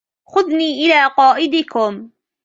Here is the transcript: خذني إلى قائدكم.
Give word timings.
خذني 0.25 0.85
إلى 0.85 1.07
قائدكم. 1.09 2.09